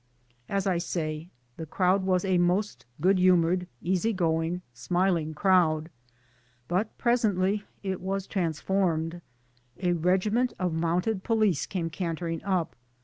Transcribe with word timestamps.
As 0.49 0.65
I 0.65 0.79
say, 0.79 1.29
the 1.57 1.67
crowd 1.67 2.03
was 2.03 2.25
a 2.25 2.39
most 2.39 2.87
good 2.99 3.19
humored, 3.19 3.67
easy 3.83 4.13
going, 4.13 4.63
smiling 4.73 5.35
crowd; 5.35 5.91
but 6.67 6.97
presently 6.97 7.65
it 7.83 8.01
was 8.01 8.25
transformed. 8.25 9.21
A 9.79 9.93
regiment 9.93 10.53
of 10.57 10.73
mounted 10.73 11.23
police 11.23 11.67
came 11.67 11.91
cantering: 11.91 12.43
up. 12.43 12.75